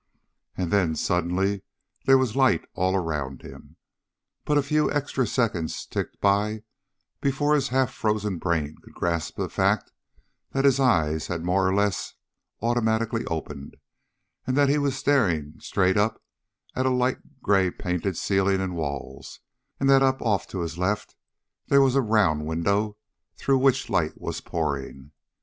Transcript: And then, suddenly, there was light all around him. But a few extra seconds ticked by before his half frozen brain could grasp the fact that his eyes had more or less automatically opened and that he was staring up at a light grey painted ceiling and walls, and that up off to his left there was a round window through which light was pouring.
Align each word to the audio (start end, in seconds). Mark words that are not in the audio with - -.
And 0.57 0.71
then, 0.71 0.95
suddenly, 0.95 1.61
there 2.07 2.17
was 2.17 2.35
light 2.35 2.65
all 2.73 2.95
around 2.95 3.43
him. 3.43 3.75
But 4.45 4.57
a 4.57 4.63
few 4.63 4.91
extra 4.91 5.27
seconds 5.27 5.85
ticked 5.85 6.19
by 6.19 6.63
before 7.21 7.53
his 7.53 7.67
half 7.67 7.93
frozen 7.93 8.39
brain 8.39 8.77
could 8.81 8.95
grasp 8.95 9.35
the 9.35 9.47
fact 9.47 9.91
that 10.53 10.65
his 10.65 10.79
eyes 10.79 11.27
had 11.27 11.45
more 11.45 11.67
or 11.67 11.75
less 11.75 12.15
automatically 12.63 13.25
opened 13.25 13.77
and 14.47 14.57
that 14.57 14.69
he 14.69 14.79
was 14.79 14.97
staring 14.97 15.61
up 15.95 16.19
at 16.75 16.87
a 16.87 16.89
light 16.89 17.19
grey 17.43 17.69
painted 17.69 18.17
ceiling 18.17 18.59
and 18.59 18.75
walls, 18.75 19.39
and 19.79 19.87
that 19.87 20.01
up 20.01 20.19
off 20.19 20.47
to 20.47 20.61
his 20.61 20.79
left 20.79 21.13
there 21.67 21.79
was 21.79 21.93
a 21.93 22.01
round 22.01 22.47
window 22.47 22.97
through 23.35 23.59
which 23.59 23.87
light 23.87 24.19
was 24.19 24.41
pouring. 24.41 25.11